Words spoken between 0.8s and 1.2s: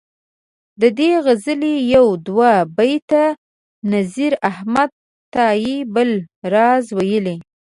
دې